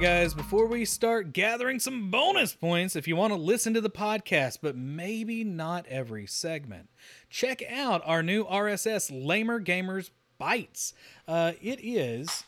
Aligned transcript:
right, 0.00 0.22
guys, 0.22 0.32
before 0.34 0.66
we 0.66 0.84
start 0.84 1.32
gathering 1.32 1.78
some 1.78 2.10
bonus 2.10 2.54
points, 2.54 2.96
if 2.96 3.06
you 3.06 3.16
want 3.16 3.32
to 3.32 3.38
listen 3.38 3.74
to 3.74 3.82
the 3.82 3.90
podcast, 3.90 4.58
but 4.62 4.74
maybe 4.74 5.44
not 5.44 5.86
every 5.88 6.26
segment, 6.26 6.88
check 7.28 7.62
out 7.70 8.00
our 8.06 8.22
new 8.22 8.44
RSS 8.44 9.10
Lamer 9.12 9.60
Gamers 9.60 10.10
Bites. 10.38 10.94
Uh, 11.28 11.52
it 11.60 11.80
is 11.82 12.44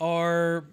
our, 0.00 0.66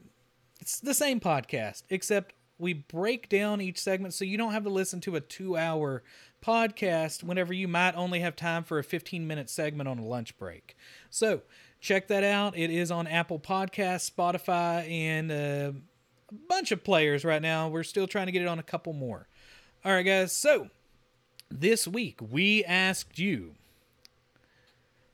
it's 0.60 0.80
the 0.80 0.96
same 0.96 1.20
podcast, 1.20 1.84
except 1.90 2.34
we 2.58 2.74
break 2.74 3.30
down 3.30 3.62
each 3.62 3.78
segment 3.80 4.16
so 4.16 4.26
you 4.26 4.38
don't 4.38 4.54
have 4.54 4.64
to 4.64 4.70
listen 4.70 5.02
to 5.02 5.16
a 5.16 5.22
two 5.22 5.56
hour 5.56 6.04
podcast 6.44 7.24
whenever 7.24 7.54
you 7.54 7.68
might 7.68 7.96
only 7.96 8.22
have 8.22 8.36
time 8.36 8.64
for 8.64 8.80
a 8.80 8.84
15 8.84 9.28
minute 9.28 9.50
segment 9.52 9.88
on 9.88 10.00
a 10.00 10.06
lunch 10.06 10.36
break. 10.40 10.76
So 11.12 11.42
check 11.80 12.08
that 12.08 12.24
out. 12.24 12.58
It 12.58 12.72
is 12.72 12.90
on 12.90 13.06
Apple 13.06 13.40
Podcasts, 13.40 14.10
Spotify, 14.10 14.90
and 14.90 15.32
uh, 15.32 15.80
bunch 16.48 16.72
of 16.72 16.84
players 16.84 17.24
right 17.26 17.42
now. 17.42 17.68
We're 17.68 17.84
still 17.84 18.08
trying 18.08 18.28
to 18.28 18.32
get 18.32 18.42
it 18.42 18.48
on 18.48 18.60
a 18.60 18.64
couple 18.64 18.94
more. 18.94 19.28
All 19.86 19.92
right, 19.92 20.04
guys. 20.04 20.32
So 20.32 20.70
this 21.50 21.88
week 21.88 22.20
we 22.22 22.64
asked 22.66 23.20
you 23.20 23.56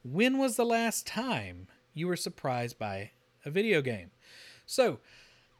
when 0.03 0.37
was 0.37 0.55
the 0.55 0.65
last 0.65 1.05
time 1.05 1.67
you 1.93 2.07
were 2.07 2.15
surprised 2.15 2.79
by 2.79 3.11
a 3.45 3.51
video 3.51 3.81
game? 3.81 4.11
So 4.65 4.99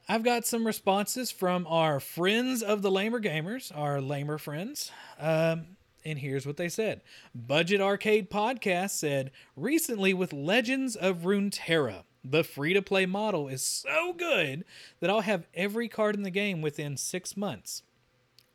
I've 0.08 0.22
got 0.24 0.46
some 0.46 0.66
responses 0.66 1.30
from 1.30 1.66
our 1.66 2.00
friends 2.00 2.62
of 2.62 2.82
the 2.82 2.90
Lamer 2.90 3.20
Gamers, 3.20 3.70
our 3.76 4.00
Lamer 4.00 4.38
friends. 4.38 4.90
Um, 5.18 5.76
and 6.04 6.18
here's 6.18 6.46
what 6.46 6.56
they 6.56 6.68
said 6.68 7.02
Budget 7.34 7.80
Arcade 7.80 8.30
Podcast 8.30 8.90
said, 8.90 9.30
recently 9.56 10.14
with 10.14 10.32
Legends 10.32 10.96
of 10.96 11.18
Runeterra, 11.18 12.04
the 12.24 12.44
free 12.44 12.74
to 12.74 12.82
play 12.82 13.06
model 13.06 13.48
is 13.48 13.62
so 13.62 14.12
good 14.12 14.64
that 15.00 15.10
I'll 15.10 15.20
have 15.20 15.46
every 15.54 15.88
card 15.88 16.14
in 16.14 16.22
the 16.22 16.30
game 16.30 16.60
within 16.60 16.96
six 16.96 17.36
months 17.36 17.82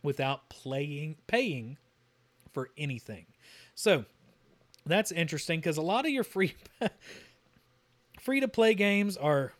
without 0.03 0.49
playing 0.49 1.17
paying 1.27 1.77
for 2.53 2.69
anything. 2.77 3.25
So 3.73 4.05
that's 4.85 5.11
interesting 5.11 5.59
because 5.59 5.77
a 5.77 5.81
lot 5.81 6.05
of 6.05 6.11
your 6.11 6.23
free 6.23 6.55
free 8.21 8.39
to 8.39 8.47
play 8.47 8.75
games 8.75 9.17
are 9.17 9.53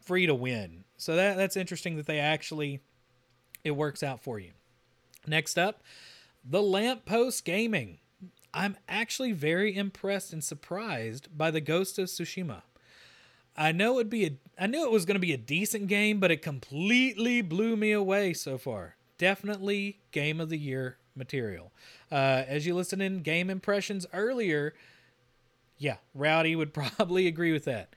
free 0.00 0.26
to 0.26 0.34
win. 0.34 0.84
So 0.96 1.16
that 1.16 1.36
that's 1.36 1.56
interesting 1.56 1.96
that 1.96 2.06
they 2.06 2.18
actually 2.18 2.80
it 3.62 3.72
works 3.72 4.02
out 4.02 4.20
for 4.20 4.38
you. 4.38 4.52
Next 5.26 5.58
up, 5.58 5.82
the 6.44 6.62
Lamppost 6.62 7.44
Gaming. 7.44 7.98
I'm 8.56 8.76
actually 8.88 9.32
very 9.32 9.76
impressed 9.76 10.32
and 10.32 10.44
surprised 10.44 11.36
by 11.36 11.50
the 11.50 11.60
Ghost 11.60 11.98
of 11.98 12.06
Tsushima. 12.06 12.62
I 13.56 13.72
know 13.72 13.98
it'd 13.98 14.10
be 14.10 14.26
a 14.26 14.30
I 14.58 14.66
knew 14.66 14.84
it 14.84 14.92
was 14.92 15.04
going 15.04 15.16
to 15.16 15.20
be 15.20 15.32
a 15.32 15.38
decent 15.38 15.88
game, 15.88 16.20
but 16.20 16.30
it 16.30 16.42
completely 16.42 17.42
blew 17.42 17.76
me 17.76 17.92
away 17.92 18.32
so 18.34 18.56
far. 18.56 18.96
Definitely 19.18 19.98
game 20.12 20.40
of 20.40 20.48
the 20.48 20.58
year 20.58 20.98
material. 21.16 21.72
Uh, 22.10 22.44
as 22.46 22.66
you 22.66 22.74
listened 22.74 23.02
in 23.02 23.22
game 23.22 23.50
impressions 23.50 24.06
earlier, 24.12 24.74
yeah, 25.76 25.96
Rowdy 26.14 26.54
would 26.54 26.72
probably 26.74 27.26
agree 27.26 27.52
with 27.52 27.64
that. 27.64 27.94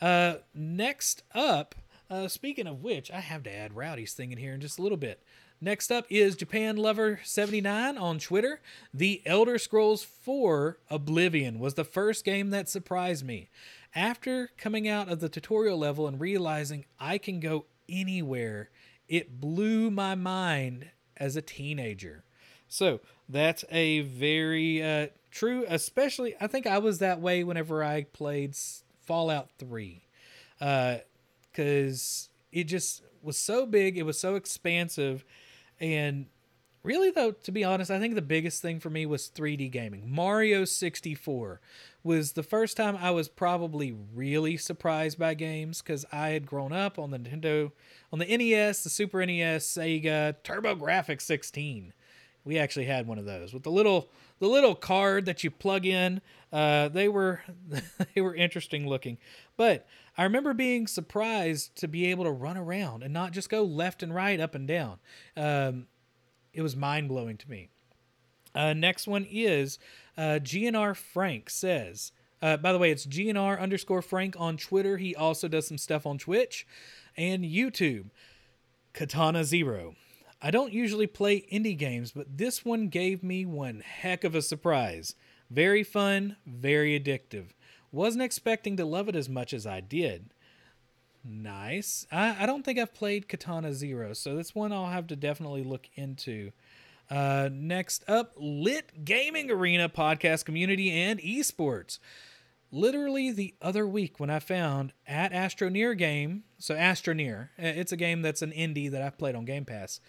Uh, 0.00 0.36
next 0.54 1.22
up, 1.34 1.74
uh, 2.10 2.28
speaking 2.28 2.66
of 2.66 2.82
which, 2.82 3.10
I 3.10 3.20
have 3.20 3.42
to 3.44 3.52
add 3.52 3.74
Rowdy's 3.74 4.14
thing 4.14 4.30
in 4.30 4.38
here 4.38 4.54
in 4.54 4.60
just 4.60 4.78
a 4.78 4.82
little 4.82 4.98
bit. 4.98 5.22
Next 5.60 5.90
up 5.90 6.04
is 6.10 6.36
Japan 6.36 6.76
Lover 6.76 7.18
79 7.24 7.96
on 7.96 8.18
Twitter. 8.18 8.60
The 8.92 9.22
Elder 9.24 9.56
Scrolls 9.56 10.02
4 10.02 10.78
Oblivion 10.90 11.58
was 11.58 11.74
the 11.74 11.84
first 11.84 12.26
game 12.26 12.50
that 12.50 12.68
surprised 12.68 13.24
me. 13.24 13.48
After 13.96 14.50
coming 14.58 14.86
out 14.86 15.08
of 15.08 15.20
the 15.20 15.30
tutorial 15.30 15.78
level 15.78 16.06
and 16.06 16.20
realizing 16.20 16.84
I 17.00 17.16
can 17.16 17.40
go 17.40 17.64
anywhere, 17.88 18.68
it 19.08 19.40
blew 19.40 19.90
my 19.90 20.14
mind 20.14 20.90
as 21.16 21.34
a 21.34 21.40
teenager. 21.40 22.22
So 22.68 23.00
that's 23.26 23.64
a 23.70 24.00
very 24.00 24.82
uh, 24.82 25.06
true, 25.30 25.64
especially, 25.66 26.34
I 26.38 26.46
think 26.46 26.66
I 26.66 26.76
was 26.76 26.98
that 26.98 27.22
way 27.22 27.42
whenever 27.42 27.82
I 27.82 28.02
played 28.04 28.54
Fallout 29.06 29.48
3. 29.58 30.02
Uh, 30.60 30.96
because 31.50 32.28
it 32.52 32.64
just 32.64 33.02
was 33.22 33.38
so 33.38 33.64
big, 33.64 33.96
it 33.96 34.02
was 34.02 34.20
so 34.20 34.34
expansive, 34.34 35.24
and 35.80 36.26
really 36.86 37.10
though, 37.10 37.32
to 37.32 37.52
be 37.52 37.64
honest, 37.64 37.90
I 37.90 37.98
think 37.98 38.14
the 38.14 38.22
biggest 38.22 38.62
thing 38.62 38.80
for 38.80 38.88
me 38.88 39.04
was 39.04 39.30
3D 39.34 39.70
gaming. 39.70 40.04
Mario 40.06 40.64
64 40.64 41.60
was 42.04 42.32
the 42.32 42.42
first 42.42 42.76
time 42.76 42.96
I 42.96 43.10
was 43.10 43.28
probably 43.28 43.94
really 44.14 44.56
surprised 44.56 45.18
by 45.18 45.34
games 45.34 45.82
because 45.82 46.06
I 46.12 46.28
had 46.28 46.46
grown 46.46 46.72
up 46.72 46.98
on 46.98 47.10
the 47.10 47.18
Nintendo, 47.18 47.72
on 48.12 48.20
the 48.20 48.36
NES, 48.36 48.84
the 48.84 48.90
Super 48.90 49.26
NES, 49.26 49.66
Sega, 49.66 50.36
TurboGrafx 50.44 51.20
16. 51.20 51.92
We 52.44 52.58
actually 52.58 52.84
had 52.84 53.08
one 53.08 53.18
of 53.18 53.24
those 53.24 53.52
with 53.52 53.64
the 53.64 53.72
little 53.72 54.08
the 54.38 54.46
little 54.46 54.76
card 54.76 55.26
that 55.26 55.42
you 55.42 55.50
plug 55.50 55.84
in. 55.84 56.20
Uh, 56.52 56.88
they 56.88 57.08
were 57.08 57.42
they 58.14 58.20
were 58.20 58.36
interesting 58.36 58.88
looking, 58.88 59.18
but 59.56 59.86
I 60.16 60.22
remember 60.22 60.54
being 60.54 60.86
surprised 60.86 61.74
to 61.76 61.88
be 61.88 62.06
able 62.06 62.22
to 62.24 62.30
run 62.30 62.56
around 62.56 63.02
and 63.02 63.12
not 63.12 63.32
just 63.32 63.50
go 63.50 63.64
left 63.64 64.02
and 64.02 64.14
right, 64.14 64.38
up 64.38 64.54
and 64.54 64.68
down. 64.68 64.98
Um, 65.36 65.88
it 66.56 66.62
was 66.62 66.74
mind 66.74 67.08
blowing 67.08 67.36
to 67.36 67.50
me. 67.50 67.68
Uh, 68.54 68.72
next 68.72 69.06
one 69.06 69.26
is 69.30 69.78
uh, 70.16 70.40
GNR 70.42 70.96
Frank 70.96 71.50
says. 71.50 72.12
Uh, 72.40 72.56
by 72.56 72.72
the 72.72 72.78
way, 72.78 72.90
it's 72.90 73.06
GNR 73.06 73.60
underscore 73.60 74.02
Frank 74.02 74.34
on 74.38 74.56
Twitter. 74.56 74.96
He 74.96 75.14
also 75.14 75.46
does 75.46 75.66
some 75.66 75.78
stuff 75.78 76.06
on 76.06 76.18
Twitch 76.18 76.66
and 77.16 77.44
YouTube. 77.44 78.06
Katana 78.92 79.44
Zero. 79.44 79.94
I 80.40 80.50
don't 80.50 80.72
usually 80.72 81.06
play 81.06 81.46
indie 81.52 81.76
games, 81.76 82.12
but 82.12 82.38
this 82.38 82.64
one 82.64 82.88
gave 82.88 83.22
me 83.22 83.44
one 83.44 83.80
heck 83.80 84.24
of 84.24 84.34
a 84.34 84.42
surprise. 84.42 85.14
Very 85.50 85.82
fun, 85.82 86.36
very 86.46 86.98
addictive. 86.98 87.48
Wasn't 87.92 88.22
expecting 88.22 88.76
to 88.78 88.84
love 88.84 89.08
it 89.08 89.16
as 89.16 89.28
much 89.28 89.52
as 89.52 89.66
I 89.66 89.80
did. 89.80 90.30
Nice. 91.28 92.06
I, 92.12 92.44
I 92.44 92.46
don't 92.46 92.64
think 92.64 92.78
I've 92.78 92.94
played 92.94 93.28
Katana 93.28 93.72
Zero, 93.72 94.12
so 94.12 94.36
that's 94.36 94.54
one 94.54 94.72
I'll 94.72 94.86
have 94.86 95.08
to 95.08 95.16
definitely 95.16 95.64
look 95.64 95.88
into. 95.94 96.52
Uh, 97.10 97.48
next 97.52 98.04
up, 98.08 98.34
Lit 98.36 99.04
Gaming 99.04 99.50
Arena 99.50 99.88
podcast 99.88 100.44
community 100.44 100.90
and 100.90 101.20
esports. 101.20 101.98
Literally 102.70 103.30
the 103.30 103.54
other 103.62 103.86
week 103.86 104.18
when 104.18 104.30
I 104.30 104.38
found 104.38 104.92
at 105.06 105.32
Astroneer 105.32 105.96
game, 105.96 106.44
so 106.58 106.74
Astroneer, 106.74 107.48
it's 107.58 107.92
a 107.92 107.96
game 107.96 108.22
that's 108.22 108.42
an 108.42 108.52
indie 108.52 108.90
that 108.90 109.02
I've 109.02 109.18
played 109.18 109.34
on 109.34 109.44
Game 109.44 109.64
Pass, 109.64 110.00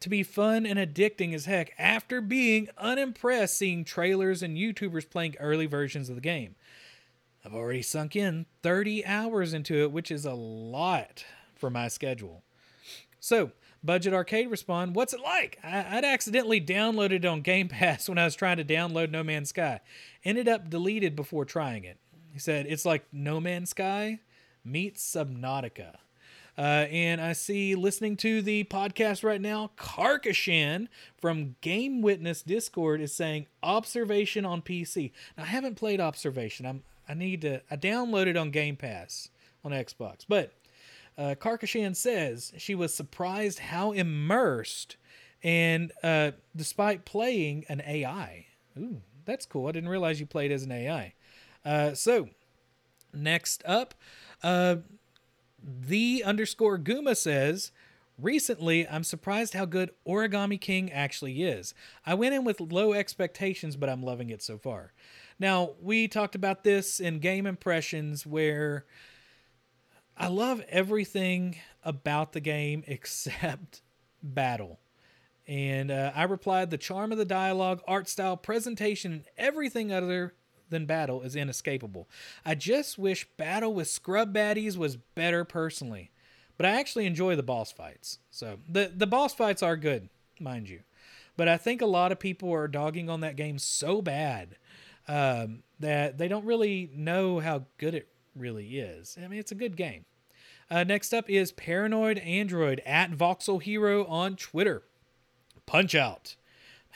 to 0.00 0.08
be 0.08 0.22
fun 0.22 0.66
and 0.66 0.78
addicting 0.78 1.32
as 1.32 1.46
heck 1.46 1.72
after 1.78 2.20
being 2.20 2.68
unimpressed 2.76 3.56
seeing 3.56 3.84
trailers 3.84 4.42
and 4.42 4.56
YouTubers 4.56 5.08
playing 5.08 5.36
early 5.40 5.66
versions 5.66 6.08
of 6.08 6.16
the 6.16 6.20
game. 6.20 6.54
I've 7.46 7.54
already 7.54 7.82
sunk 7.82 8.16
in 8.16 8.46
30 8.64 9.06
hours 9.06 9.54
into 9.54 9.76
it, 9.82 9.92
which 9.92 10.10
is 10.10 10.24
a 10.24 10.34
lot 10.34 11.24
for 11.54 11.70
my 11.70 11.86
schedule. 11.86 12.42
So, 13.20 13.52
Budget 13.84 14.12
Arcade 14.12 14.50
respond, 14.50 14.96
What's 14.96 15.12
it 15.12 15.20
like? 15.20 15.58
I- 15.62 15.94
would 15.94 16.04
accidentally 16.04 16.60
downloaded 16.60 17.12
it 17.12 17.24
on 17.24 17.42
Game 17.42 17.68
Pass 17.68 18.08
when 18.08 18.18
I 18.18 18.24
was 18.24 18.34
trying 18.34 18.56
to 18.56 18.64
download 18.64 19.10
No 19.12 19.22
Man's 19.22 19.50
Sky. 19.50 19.78
Ended 20.24 20.48
up 20.48 20.68
deleted 20.68 21.14
before 21.14 21.44
trying 21.44 21.84
it. 21.84 21.98
He 22.32 22.40
said, 22.40 22.66
It's 22.68 22.84
like 22.84 23.04
No 23.12 23.38
Man's 23.38 23.70
Sky 23.70 24.18
meets 24.64 25.08
Subnautica. 25.08 25.94
Uh, 26.58 26.86
and 26.90 27.20
I 27.20 27.32
see 27.32 27.74
listening 27.76 28.16
to 28.18 28.42
the 28.42 28.64
podcast 28.64 29.22
right 29.22 29.40
now, 29.40 29.70
Karkashan 29.76 30.88
from 31.20 31.54
Game 31.60 32.00
Witness 32.02 32.42
Discord 32.42 33.00
is 33.00 33.14
saying 33.14 33.46
observation 33.62 34.44
on 34.44 34.62
PC. 34.62 35.12
Now, 35.36 35.44
I 35.44 35.46
haven't 35.46 35.76
played 35.76 36.00
observation. 36.00 36.64
I'm 36.66 36.82
I 37.08 37.14
need 37.14 37.42
to. 37.42 37.62
I 37.70 37.76
downloaded 37.76 38.40
on 38.40 38.50
Game 38.50 38.76
Pass 38.76 39.30
on 39.64 39.72
Xbox, 39.72 40.24
but 40.28 40.52
uh, 41.18 41.34
Karkashan 41.38 41.96
says 41.96 42.52
she 42.56 42.74
was 42.74 42.94
surprised 42.94 43.58
how 43.60 43.92
immersed, 43.92 44.96
and 45.42 45.92
uh, 46.02 46.32
despite 46.54 47.04
playing 47.04 47.64
an 47.68 47.82
AI. 47.86 48.46
Ooh, 48.78 49.00
that's 49.24 49.46
cool. 49.46 49.66
I 49.68 49.72
didn't 49.72 49.88
realize 49.88 50.20
you 50.20 50.26
played 50.26 50.52
as 50.52 50.62
an 50.64 50.72
AI. 50.72 51.14
Uh, 51.64 51.94
so, 51.94 52.28
next 53.12 53.62
up, 53.66 53.94
uh, 54.42 54.76
the 55.62 56.22
underscore 56.24 56.78
Guma 56.78 57.16
says, 57.16 57.72
Recently, 58.18 58.88
I'm 58.88 59.04
surprised 59.04 59.52
how 59.52 59.66
good 59.66 59.90
Origami 60.06 60.58
King 60.58 60.90
actually 60.90 61.42
is. 61.42 61.74
I 62.06 62.14
went 62.14 62.34
in 62.34 62.44
with 62.44 62.60
low 62.60 62.94
expectations, 62.94 63.76
but 63.76 63.90
I'm 63.90 64.02
loving 64.02 64.30
it 64.30 64.42
so 64.42 64.56
far. 64.56 64.92
Now, 65.38 65.72
we 65.80 66.08
talked 66.08 66.34
about 66.34 66.64
this 66.64 66.98
in 67.00 67.18
game 67.18 67.46
impressions 67.46 68.26
where 68.26 68.86
I 70.16 70.28
love 70.28 70.62
everything 70.68 71.56
about 71.84 72.32
the 72.32 72.40
game 72.40 72.84
except 72.88 73.82
battle. 74.22 74.78
And 75.46 75.90
uh, 75.90 76.12
I 76.14 76.24
replied, 76.24 76.70
the 76.70 76.78
charm 76.78 77.12
of 77.12 77.18
the 77.18 77.24
dialogue, 77.24 77.80
art 77.86 78.08
style, 78.08 78.36
presentation, 78.36 79.12
and 79.12 79.24
everything 79.36 79.92
other 79.92 80.34
than 80.70 80.86
battle 80.86 81.22
is 81.22 81.36
inescapable. 81.36 82.08
I 82.44 82.56
just 82.56 82.98
wish 82.98 83.28
battle 83.36 83.72
with 83.72 83.88
scrub 83.88 84.34
baddies 84.34 84.76
was 84.76 84.96
better 84.96 85.44
personally. 85.44 86.10
but 86.56 86.66
I 86.66 86.80
actually 86.80 87.06
enjoy 87.06 87.36
the 87.36 87.42
boss 87.42 87.70
fights. 87.70 88.18
So 88.30 88.58
the 88.68 88.90
the 88.94 89.06
boss 89.06 89.34
fights 89.34 89.62
are 89.62 89.76
good, 89.76 90.08
mind 90.40 90.68
you. 90.68 90.80
But 91.36 91.48
I 91.48 91.56
think 91.58 91.82
a 91.82 91.86
lot 91.86 92.12
of 92.12 92.18
people 92.18 92.52
are 92.52 92.66
dogging 92.68 93.10
on 93.10 93.20
that 93.20 93.36
game 93.36 93.58
so 93.58 94.00
bad 94.00 94.56
um, 95.08 95.62
that 95.80 96.18
they 96.18 96.28
don't 96.28 96.44
really 96.44 96.90
know 96.94 97.38
how 97.40 97.64
good 97.78 97.94
it 97.94 98.08
really 98.34 98.78
is. 98.78 99.16
I 99.22 99.28
mean, 99.28 99.38
it's 99.38 99.52
a 99.52 99.56
good 99.56 99.76
game. 99.76 100.04
Uh, 100.70 100.84
next 100.84 101.14
up 101.14 101.30
is 101.30 101.52
Paranoid 101.52 102.18
Android 102.18 102.82
at 102.84 103.12
Voxel 103.12 103.62
Hero 103.62 104.04
on 104.06 104.36
Twitter. 104.36 104.82
Punch 105.64 105.94
Out. 105.94 106.36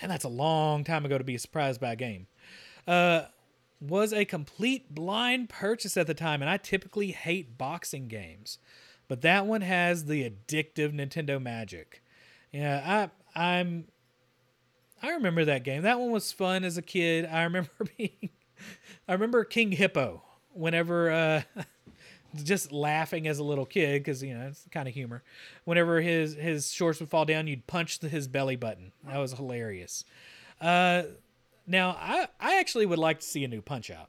Man, 0.01 0.09
that's 0.09 0.25
a 0.25 0.29
long 0.29 0.83
time 0.83 1.05
ago 1.05 1.19
to 1.19 1.25
be 1.25 1.39
surprised 1.39 1.81
by 1.81 1.93
a 1.93 1.97
game. 1.97 2.27
Uh, 2.87 3.25
was 3.81 4.13
a 4.13 4.25
complete 4.25 4.95
blind 4.95 5.49
purchase 5.49 5.97
at 5.97 6.07
the 6.07 6.15
time, 6.15 6.43
and 6.43 6.51
I 6.51 6.57
typically 6.57 7.13
hate 7.13 7.57
boxing 7.57 8.09
games, 8.09 8.59
but 9.09 9.23
that 9.23 9.47
one 9.47 9.63
has 9.63 10.05
the 10.05 10.29
addictive 10.29 10.93
Nintendo 10.93 11.41
magic. 11.41 12.03
Yeah, 12.53 13.09
I 13.35 13.41
I'm 13.41 13.87
I 15.03 15.11
remember 15.11 15.45
that 15.47 15.65
game. 15.65 15.83
That 15.83 15.99
one 15.99 16.11
was 16.11 16.33
fun 16.33 16.65
as 16.65 16.77
a 16.77 16.83
kid. 16.83 17.27
I 17.27 17.43
remember 17.45 17.71
being 17.97 18.31
I 19.09 19.13
remember 19.13 19.45
King 19.45 19.73
Hippo 19.73 20.23
whenever 20.53 21.11
uh 21.11 21.43
just 22.45 22.73
laughing 22.73 23.27
as 23.27 23.39
a 23.39 23.45
little 23.45 23.67
kid 23.67 24.01
because 24.01 24.23
you 24.23 24.35
know 24.35 24.49
it's 24.49 24.67
kind 24.71 24.89
of 24.89 24.95
humor. 24.95 25.23
Whenever 25.65 26.01
his 26.01 26.35
his 26.35 26.73
shorts 26.73 27.01
would 27.01 27.11
fall 27.11 27.25
down, 27.25 27.47
you'd 27.47 27.67
punch 27.67 28.01
the, 28.01 28.09
his 28.09 28.29
belly 28.29 28.57
button. 28.57 28.93
That 29.07 29.19
was 29.19 29.33
hilarious. 29.33 30.05
Uh, 30.61 31.05
now 31.67 31.97
I 32.01 32.29
I 32.39 32.59
actually 32.59 32.87
would 32.87 32.99
like 32.99 33.21
to 33.21 33.27
see 33.27 33.45
a 33.45 33.49
new 33.49 33.63
Punch 33.63 33.91
Out. 33.91 34.09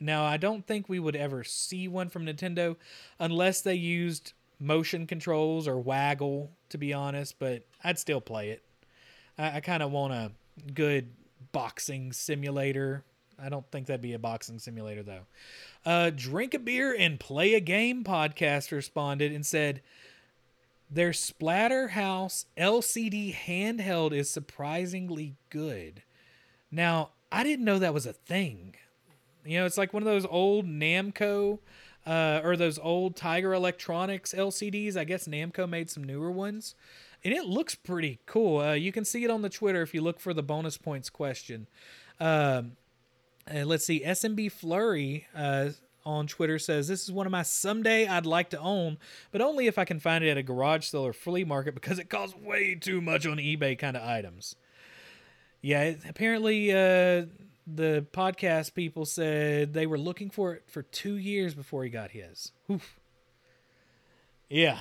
Now 0.00 0.24
I 0.24 0.36
don't 0.36 0.66
think 0.66 0.88
we 0.88 1.00
would 1.00 1.16
ever 1.16 1.42
see 1.42 1.88
one 1.88 2.08
from 2.08 2.26
Nintendo 2.26 2.76
unless 3.18 3.62
they 3.62 3.74
used 3.74 4.34
motion 4.58 5.06
controls 5.06 5.66
or 5.66 5.78
waggle. 5.78 6.50
To 6.70 6.78
be 6.78 6.92
honest, 6.92 7.38
but 7.38 7.62
I'd 7.84 7.98
still 7.98 8.20
play 8.20 8.50
it. 8.50 8.62
I, 9.38 9.56
I 9.56 9.60
kind 9.60 9.82
of 9.82 9.90
want 9.90 10.12
a 10.12 10.32
good 10.72 11.08
boxing 11.52 12.12
simulator. 12.12 13.04
I 13.38 13.48
don't 13.48 13.70
think 13.70 13.86
that'd 13.86 14.00
be 14.00 14.14
a 14.14 14.18
boxing 14.18 14.58
simulator 14.58 15.02
though. 15.02 15.26
Uh, 15.84 16.10
Drink 16.14 16.54
a 16.54 16.58
beer 16.58 16.94
and 16.98 17.20
play 17.20 17.54
a 17.54 17.60
game 17.60 18.04
podcast 18.04 18.72
responded 18.72 19.32
and 19.32 19.44
said 19.44 19.82
their 20.90 21.10
Splatterhouse 21.10 22.46
LCD 22.56 23.34
handheld 23.34 24.12
is 24.12 24.30
surprisingly 24.30 25.34
good. 25.50 26.02
Now 26.70 27.10
I 27.30 27.44
didn't 27.44 27.64
know 27.64 27.78
that 27.78 27.94
was 27.94 28.06
a 28.06 28.12
thing. 28.12 28.76
You 29.44 29.60
know, 29.60 29.66
it's 29.66 29.78
like 29.78 29.92
one 29.92 30.02
of 30.02 30.06
those 30.06 30.26
old 30.26 30.66
Namco 30.66 31.58
uh, 32.06 32.40
or 32.42 32.56
those 32.56 32.78
old 32.78 33.16
Tiger 33.16 33.52
Electronics 33.52 34.32
LCDs. 34.32 34.96
I 34.96 35.04
guess 35.04 35.28
Namco 35.28 35.68
made 35.68 35.90
some 35.90 36.04
newer 36.04 36.30
ones 36.30 36.74
and 37.26 37.34
it 37.34 37.44
looks 37.44 37.74
pretty 37.74 38.20
cool. 38.24 38.60
Uh, 38.60 38.74
you 38.74 38.92
can 38.92 39.04
see 39.04 39.24
it 39.24 39.30
on 39.32 39.42
the 39.42 39.48
Twitter 39.48 39.82
if 39.82 39.92
you 39.92 40.00
look 40.00 40.20
for 40.20 40.32
the 40.32 40.44
bonus 40.44 40.78
points 40.78 41.10
question. 41.10 41.66
Um, 42.20 42.76
let's 43.52 43.84
see, 43.84 44.00
SMB 44.00 44.52
Flurry 44.52 45.26
uh, 45.34 45.70
on 46.04 46.28
Twitter 46.28 46.56
says 46.56 46.86
this 46.86 47.02
is 47.02 47.10
one 47.10 47.26
of 47.26 47.32
my 47.32 47.42
someday 47.42 48.06
I'd 48.06 48.26
like 48.26 48.50
to 48.50 48.60
own, 48.60 48.98
but 49.32 49.40
only 49.40 49.66
if 49.66 49.76
I 49.76 49.84
can 49.84 49.98
find 49.98 50.22
it 50.22 50.30
at 50.30 50.38
a 50.38 50.42
garage 50.44 50.86
sale 50.86 51.04
or 51.04 51.12
flea 51.12 51.42
market 51.42 51.74
because 51.74 51.98
it 51.98 52.08
costs 52.08 52.36
way 52.36 52.76
too 52.76 53.00
much 53.00 53.26
on 53.26 53.38
eBay 53.38 53.76
kind 53.76 53.96
of 53.96 54.04
items. 54.04 54.54
Yeah, 55.60 55.82
it, 55.82 56.02
apparently 56.08 56.70
uh, 56.70 57.26
the 57.66 58.06
podcast 58.12 58.74
people 58.74 59.04
said 59.04 59.72
they 59.72 59.86
were 59.88 59.98
looking 59.98 60.30
for 60.30 60.54
it 60.54 60.62
for 60.68 60.82
two 60.82 61.16
years 61.16 61.56
before 61.56 61.82
he 61.82 61.90
got 61.90 62.12
his. 62.12 62.52
Oof. 62.70 63.00
Yeah. 64.48 64.78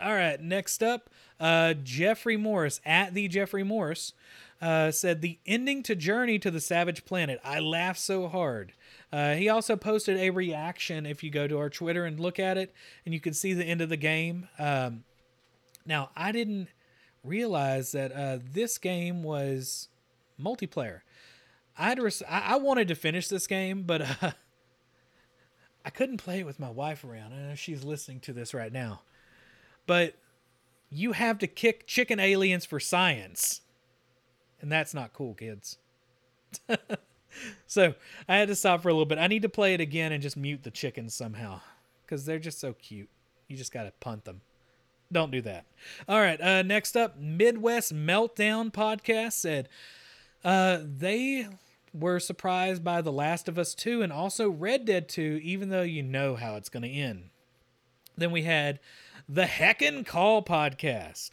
All 0.00 0.12
right, 0.12 0.40
next 0.40 0.82
up, 0.82 1.08
uh, 1.40 1.74
Jeffrey 1.74 2.36
Morris 2.36 2.80
at 2.84 3.14
the 3.14 3.28
Jeffrey 3.28 3.64
Morris 3.64 4.12
uh, 4.60 4.90
said 4.90 5.20
the 5.20 5.38
ending 5.46 5.82
to 5.84 5.94
Journey 5.94 6.38
to 6.38 6.50
the 6.50 6.60
Savage 6.60 7.04
Planet. 7.04 7.40
I 7.44 7.60
laughed 7.60 8.00
so 8.00 8.28
hard. 8.28 8.72
Uh, 9.12 9.34
he 9.34 9.48
also 9.48 9.76
posted 9.76 10.18
a 10.18 10.30
reaction 10.30 11.06
if 11.06 11.22
you 11.22 11.30
go 11.30 11.46
to 11.46 11.58
our 11.58 11.70
Twitter 11.70 12.04
and 12.04 12.18
look 12.18 12.38
at 12.38 12.58
it, 12.58 12.74
and 13.04 13.14
you 13.14 13.20
can 13.20 13.32
see 13.32 13.54
the 13.54 13.64
end 13.64 13.80
of 13.80 13.88
the 13.88 13.96
game. 13.96 14.48
Um, 14.58 15.04
now, 15.86 16.10
I 16.16 16.32
didn't 16.32 16.68
realize 17.22 17.92
that 17.92 18.12
uh, 18.12 18.38
this 18.52 18.78
game 18.78 19.22
was 19.22 19.88
multiplayer. 20.40 21.00
I'd 21.78 21.98
res- 21.98 22.22
I-, 22.28 22.54
I 22.54 22.56
wanted 22.56 22.88
to 22.88 22.94
finish 22.94 23.28
this 23.28 23.46
game, 23.46 23.82
but 23.82 24.02
uh, 24.22 24.32
I 25.84 25.90
couldn't 25.90 26.18
play 26.18 26.40
it 26.40 26.46
with 26.46 26.58
my 26.58 26.70
wife 26.70 27.04
around. 27.04 27.32
I 27.32 27.48
know 27.48 27.54
she's 27.54 27.84
listening 27.84 28.20
to 28.20 28.32
this 28.32 28.54
right 28.54 28.72
now, 28.72 29.02
but 29.86 30.14
you 30.90 31.12
have 31.12 31.38
to 31.38 31.46
kick 31.46 31.86
chicken 31.86 32.20
aliens 32.20 32.64
for 32.64 32.80
science. 32.80 33.60
And 34.60 34.70
that's 34.70 34.94
not 34.94 35.12
cool, 35.12 35.34
kids. 35.34 35.78
so 37.66 37.94
I 38.28 38.36
had 38.36 38.48
to 38.48 38.54
stop 38.54 38.82
for 38.82 38.88
a 38.88 38.92
little 38.92 39.06
bit. 39.06 39.18
I 39.18 39.26
need 39.26 39.42
to 39.42 39.48
play 39.48 39.74
it 39.74 39.80
again 39.80 40.12
and 40.12 40.22
just 40.22 40.36
mute 40.36 40.62
the 40.62 40.70
chickens 40.70 41.14
somehow 41.14 41.60
because 42.04 42.24
they're 42.24 42.38
just 42.38 42.60
so 42.60 42.72
cute. 42.72 43.08
You 43.48 43.56
just 43.56 43.72
got 43.72 43.84
to 43.84 43.92
punt 44.00 44.24
them. 44.24 44.40
Don't 45.12 45.30
do 45.30 45.40
that. 45.42 45.66
All 46.08 46.18
right. 46.18 46.40
Uh, 46.40 46.62
next 46.62 46.96
up, 46.96 47.18
Midwest 47.18 47.94
Meltdown 47.94 48.72
podcast 48.72 49.34
said 49.34 49.68
uh, 50.44 50.80
they 50.82 51.46
were 51.92 52.18
surprised 52.18 52.82
by 52.82 53.00
The 53.00 53.12
Last 53.12 53.48
of 53.48 53.58
Us 53.58 53.74
2 53.74 54.02
and 54.02 54.12
also 54.12 54.50
Red 54.50 54.84
Dead 54.84 55.08
2, 55.08 55.40
even 55.42 55.68
though 55.68 55.82
you 55.82 56.02
know 56.02 56.34
how 56.36 56.56
it's 56.56 56.68
going 56.68 56.82
to 56.82 56.88
end. 56.88 57.30
Then 58.16 58.32
we 58.32 58.42
had 58.42 58.80
the 59.28 59.44
Heckin' 59.44 60.06
Call 60.06 60.42
podcast. 60.42 61.30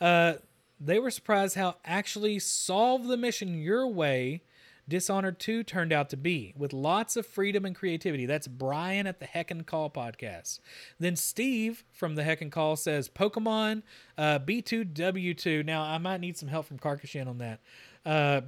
Uh, 0.00 0.34
they 0.80 0.98
were 0.98 1.10
surprised 1.10 1.56
how 1.56 1.76
actually 1.84 2.38
solve 2.38 3.06
the 3.06 3.16
mission 3.16 3.60
your 3.60 3.86
way 3.86 4.42
Dishonored 4.88 5.40
2 5.40 5.64
turned 5.64 5.92
out 5.92 6.10
to 6.10 6.16
be, 6.16 6.54
with 6.56 6.72
lots 6.72 7.16
of 7.16 7.26
freedom 7.26 7.64
and 7.64 7.74
creativity. 7.74 8.24
That's 8.24 8.46
Brian 8.46 9.06
at 9.08 9.18
the 9.18 9.26
Heckin' 9.26 9.66
Call 9.66 9.90
podcast. 9.90 10.60
Then 11.00 11.16
Steve 11.16 11.84
from 11.92 12.14
the 12.14 12.22
Heckin' 12.22 12.52
Call 12.52 12.76
says 12.76 13.08
Pokemon 13.08 13.82
uh, 14.16 14.38
B2W2. 14.38 15.64
Now, 15.64 15.82
I 15.82 15.98
might 15.98 16.20
need 16.20 16.36
some 16.36 16.48
help 16.48 16.66
from 16.66 16.78
Karkashan 16.78 17.26
on 17.26 17.38
that. 17.38 17.60
Uh, 18.04 18.42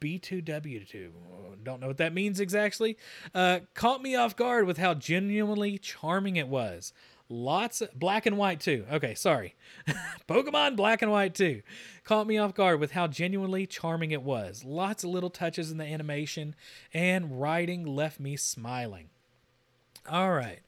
B2W2. 0.00 1.10
Don't 1.62 1.80
know 1.80 1.88
what 1.88 1.98
that 1.98 2.14
means 2.14 2.40
exactly. 2.40 2.96
Uh, 3.32 3.60
caught 3.74 4.02
me 4.02 4.16
off 4.16 4.34
guard 4.34 4.66
with 4.66 4.78
how 4.78 4.94
genuinely 4.94 5.78
charming 5.78 6.36
it 6.36 6.48
was. 6.48 6.92
Lots 7.32 7.80
of 7.80 7.94
black 7.94 8.26
and 8.26 8.36
white 8.36 8.58
too. 8.58 8.84
Okay, 8.92 9.14
sorry. 9.14 9.54
Pokemon 10.28 10.74
Black 10.74 11.00
and 11.00 11.12
White 11.12 11.32
2 11.32 11.62
caught 12.02 12.26
me 12.26 12.36
off 12.36 12.54
guard 12.54 12.80
with 12.80 12.90
how 12.90 13.06
genuinely 13.06 13.68
charming 13.68 14.10
it 14.10 14.22
was. 14.22 14.64
Lots 14.64 15.04
of 15.04 15.10
little 15.10 15.30
touches 15.30 15.70
in 15.70 15.78
the 15.78 15.84
animation 15.84 16.56
and 16.92 17.40
writing 17.40 17.86
left 17.86 18.18
me 18.18 18.36
smiling. 18.36 19.10
All 20.10 20.32
right. 20.32 20.58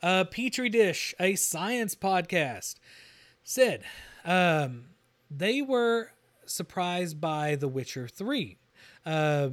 Uh, 0.00 0.22
Petri 0.22 0.68
Dish, 0.68 1.12
a 1.18 1.34
science 1.34 1.96
podcast, 1.96 2.76
said 3.42 3.82
um, 4.24 4.90
they 5.28 5.60
were 5.60 6.12
surprised 6.46 7.20
by 7.20 7.56
The 7.56 7.66
Witcher 7.66 8.06
3. 8.06 8.58
Uh, 9.04 9.48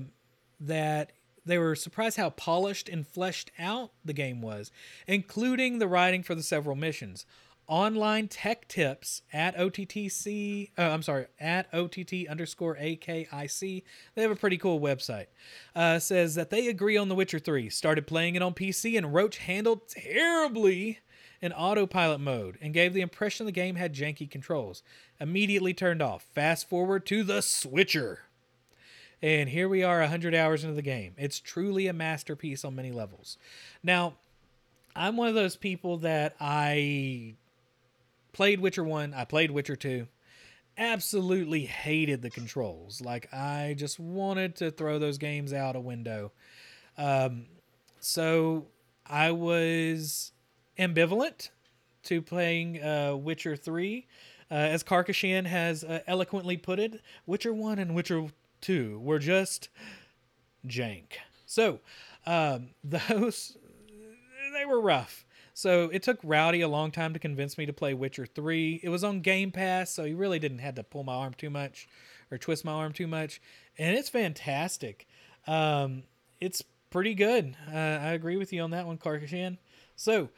that 0.60 1.14
they 1.50 1.58
were 1.58 1.76
surprised 1.76 2.18
how 2.18 2.30
polished 2.30 2.90
and 2.90 3.08
fleshed 3.08 3.52
out 3.58 3.92
the 4.04 4.14
game 4.14 4.42
was, 4.42 4.72
including 5.08 5.80
the 5.80 5.88
writing 5.88 6.24
for 6.24 6.36
the 6.36 6.44
several 6.44 6.76
missions. 6.76 7.26
Online 7.68 8.28
tech 8.28 8.68
tips 8.68 9.22
at 9.32 9.56
OTTC, 9.56 10.72
uh, 10.78 10.82
I'm 10.82 11.04
sorry, 11.04 11.28
at 11.40 11.72
OTT 11.72 12.28
underscore 12.28 12.76
AKIC. 12.78 13.84
They 14.16 14.22
have 14.24 14.32
a 14.32 14.36
pretty 14.36 14.58
cool 14.58 14.80
website. 14.80 15.28
Uh, 15.76 16.00
says 16.00 16.34
that 16.34 16.50
they 16.50 16.68
agree 16.68 16.98
on 16.98 17.10
The 17.10 17.16
Witcher 17.16 17.38
3. 17.38 17.70
Started 17.70 18.08
playing 18.08 18.34
it 18.36 18.42
on 18.42 18.56
PC 18.56 18.98
and 18.98 19.14
Roach 19.14 19.38
handled 19.38 19.88
terribly 19.88 21.00
in 21.42 21.54
autopilot 21.54 22.20
mode 22.20 22.58
and 22.60 22.74
gave 22.74 22.94
the 22.94 23.02
impression 23.02 23.46
the 23.46 23.52
game 23.52 23.76
had 23.76 23.94
janky 23.94 24.30
controls. 24.30 24.82
Immediately 25.20 25.76
turned 25.76 26.02
off. 26.02 26.24
Fast 26.34 26.68
forward 26.68 27.06
to 27.08 27.24
The 27.24 27.42
Switcher. 27.42 28.29
And 29.22 29.50
here 29.50 29.68
we 29.68 29.84
are 29.84 30.00
100 30.00 30.34
hours 30.34 30.64
into 30.64 30.76
the 30.76 30.82
game. 30.82 31.14
It's 31.18 31.40
truly 31.40 31.88
a 31.88 31.94
masterpiece 31.94 32.64
on 32.64 32.76
many 32.76 32.92
levels. 32.92 33.38
Now, 33.84 34.16
I'm 34.96 35.18
one 35.18 35.28
of 35.28 35.36
those 35.36 35.56
people 35.56 35.98
that 35.98 36.36
I 36.40 37.36
played 38.32 38.62
Witcher 38.62 38.84
1, 38.84 39.14
I 39.14 39.26
played 39.26 39.52
Witcher 39.52 39.76
2, 39.76 40.08
absolutely 40.78 41.66
hated 41.66 42.22
the 42.22 42.30
controls. 42.30 43.02
Like, 43.02 43.32
I 43.34 43.76
just 43.78 44.00
wanted 44.00 44.56
to 44.58 44.72
throw 44.72 45.00
those 45.00 45.18
games 45.18 45.52
out 45.52 45.76
a 45.76 45.80
window. 45.82 46.32
Um, 46.98 47.46
so 48.00 48.68
I 49.06 49.32
was 49.32 50.32
ambivalent 50.78 51.50
to 52.04 52.22
playing 52.22 52.82
uh, 52.82 53.16
Witcher 53.16 53.56
3. 53.56 54.08
Uh, 54.52 54.54
as 54.54 54.84
Karkashan 54.84 55.46
has 55.46 55.84
uh, 55.84 56.00
eloquently 56.08 56.58
put 56.58 56.80
it, 56.80 57.02
Witcher 57.28 57.54
1 57.54 57.78
and 57.78 57.94
Witcher 57.94 58.28
two 58.62 59.00
were 59.00 59.20
just 59.20 59.70
jank. 60.68 61.14
So 61.46 61.80
um, 62.26 62.70
those 62.84 63.58
they 64.54 64.66
were 64.66 64.82
rough. 64.82 65.26
So 65.54 65.90
it 65.92 66.04
took 66.04 66.20
Rowdy 66.24 66.62
a 66.62 66.70
long 66.70 66.90
time 66.90 67.12
to 67.14 67.20
convince 67.20 67.58
me 67.58 67.66
to 67.66 67.74
play 67.74 67.94
Witcher 67.94 68.26
3. 68.26 68.80
It 68.82 68.88
was 68.88 69.04
on 69.04 69.20
Game 69.20 69.52
Pass, 69.52 69.92
so 69.92 70.06
he 70.06 70.14
really 70.14 70.40
didn't 70.40 70.60
have 70.60 70.76
to 70.76 70.84
pull 70.84 71.04
my 71.04 71.14
arm 71.14 71.34
too 71.34 71.50
much 71.50 71.90
or 72.32 72.38
twist 72.38 72.64
my 72.64 72.72
arm 72.72 72.94
too 72.94 73.08
much. 73.08 73.42
And 73.78 73.98
it's 73.98 74.08
fantastic. 74.08 75.06
Um, 75.48 76.04
it's 76.40 76.64
pretty 76.90 77.14
good. 77.14 77.58
Uh, 77.68 77.76
I 77.76 78.12
agree 78.12 78.38
with 78.38 78.54
you 78.54 78.62
on 78.62 78.72
that 78.72 78.88
one, 78.88 78.98
Karkashan. 78.98 79.58
So, 79.98 80.30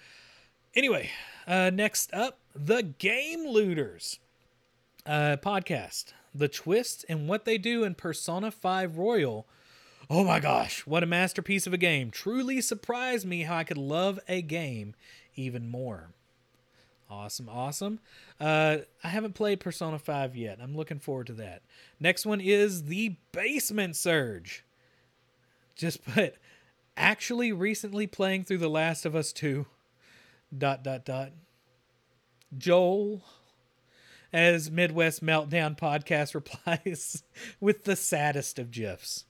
anyway, 0.74 1.12
uh, 1.46 1.70
next 1.72 2.12
up, 2.14 2.40
the 2.56 2.82
Game 2.82 3.46
Looters 3.46 4.20
uh, 5.06 5.38
podcast. 5.38 6.14
The 6.34 6.48
twist 6.48 7.06
and 7.10 7.28
what 7.28 7.46
they 7.46 7.58
do 7.58 7.84
in 7.84 7.96
Persona 7.96 8.52
5 8.52 8.98
Royal. 8.98 9.48
Oh 10.10 10.24
my 10.24 10.40
gosh, 10.40 10.86
what 10.86 11.04
a 11.04 11.08
masterpiece 11.08 11.68
of 11.68 11.74
a 11.74 11.78
game. 11.78 12.12
Truly 12.12 12.62
surprised 12.62 13.26
me 13.26 13.44
how 13.44 13.58
I 13.58 13.64
could 13.64 13.78
love 13.78 14.20
a 14.28 14.42
game 14.42 14.96
even 15.36 15.70
more. 15.70 16.12
Awesome, 17.10 17.50
awesome. 17.50 18.00
Uh, 18.40 18.78
I 19.04 19.10
haven't 19.10 19.34
played 19.36 19.60
Persona 19.60 20.00
5 20.00 20.36
yet. 20.36 20.60
I'm 20.62 20.76
looking 20.76 21.00
forward 21.00 21.28
to 21.28 21.34
that. 21.34 21.62
Next 22.00 22.26
one 22.26 22.40
is 22.40 22.86
the 22.86 23.16
Basement 23.34 23.98
Surge. 23.98 24.64
Just 25.76 26.06
put 26.06 26.36
actually 26.96 27.52
recently 27.52 28.08
playing 28.08 28.46
through 28.46 28.60
The 28.60 28.70
Last 28.70 29.06
of 29.06 29.16
Us 29.16 29.34
2. 29.34 29.66
Dot 30.58 30.84
dot 30.84 31.06
dot. 31.06 31.32
Joel 32.58 33.24
as 34.34 34.72
Midwest 34.72 35.24
Meltdown 35.24 35.78
podcast 35.78 36.34
replies 36.36 37.24
with 37.60 37.84
the 37.84 37.96
saddest 37.96 38.60
of 38.60 38.72
gifs. 38.72 39.26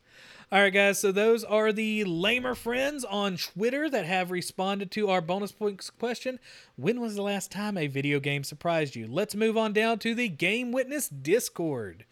All 0.51 0.59
right, 0.59 0.73
guys. 0.73 0.99
So 0.99 1.13
those 1.13 1.45
are 1.45 1.71
the 1.71 2.03
lamer 2.03 2.55
friends 2.55 3.05
on 3.05 3.37
Twitter 3.37 3.89
that 3.89 4.05
have 4.05 4.31
responded 4.31 4.91
to 4.91 5.09
our 5.09 5.21
bonus 5.21 5.53
points 5.53 5.89
question. 5.89 6.39
When 6.75 6.99
was 6.99 7.15
the 7.15 7.21
last 7.21 7.51
time 7.51 7.77
a 7.77 7.87
video 7.87 8.19
game 8.19 8.43
surprised 8.43 8.97
you? 8.97 9.07
Let's 9.07 9.33
move 9.33 9.55
on 9.55 9.71
down 9.71 9.99
to 9.99 10.13
the 10.13 10.27
Game 10.27 10.73
Witness 10.73 11.07
Discord. 11.07 12.03